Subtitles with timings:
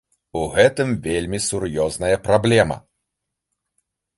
[0.39, 2.79] У гэтым вельмі сур'ёзная праблема.